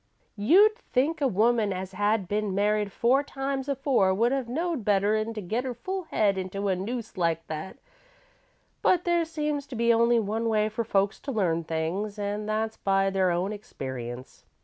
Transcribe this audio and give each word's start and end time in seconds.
You'd 0.39 0.75
think 0.79 1.21
a 1.21 1.27
woman 1.27 1.71
as 1.71 1.91
had 1.91 2.27
been 2.27 2.55
married 2.55 2.91
four 2.91 3.21
times 3.21 3.69
afore 3.69 4.15
would 4.15 4.31
have 4.31 4.49
knowed 4.49 4.83
better 4.83 5.13
'n 5.15 5.31
to 5.35 5.43
get 5.43 5.63
her 5.63 5.75
fool 5.75 6.05
head 6.05 6.39
into 6.39 6.69
a 6.69 6.75
noose 6.75 7.17
like 7.17 7.45
that, 7.45 7.77
but 8.81 9.03
there 9.03 9.25
seems 9.25 9.67
to 9.67 9.75
be 9.75 9.93
only 9.93 10.19
one 10.19 10.49
way 10.49 10.69
for 10.69 10.83
folks 10.83 11.19
to 11.19 11.31
learn 11.31 11.63
things, 11.63 12.17
an' 12.17 12.47
that's 12.47 12.77
by 12.77 13.11
their 13.11 13.29
own 13.29 13.53
experience. 13.53 14.43